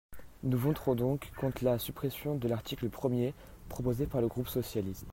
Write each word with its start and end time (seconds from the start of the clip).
Nous 0.41 0.57
voterons 0.57 0.95
donc 0.95 1.31
contre 1.37 1.63
la 1.63 1.77
suppression 1.77 2.33
de 2.33 2.47
l’article 2.47 2.89
premier 2.89 3.35
proposée 3.69 4.07
par 4.07 4.19
le 4.19 4.25
groupe 4.27 4.47
socialiste. 4.47 5.05